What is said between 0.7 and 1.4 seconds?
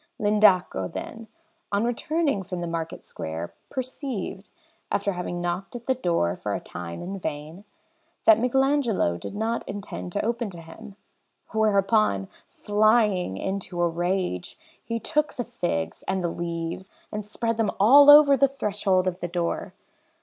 then,